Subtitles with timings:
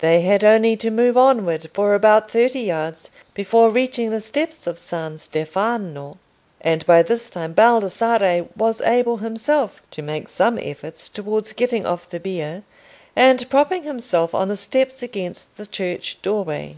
[0.00, 4.78] They had only to move onward for about thirty yards before reaching the steps of
[4.78, 6.18] San Stefano,
[6.60, 12.10] and by this time Baldassarre was able himself to make some efforts towards getting off
[12.10, 12.62] the bier,
[13.16, 16.76] and propping himself on the steps against the church doorway.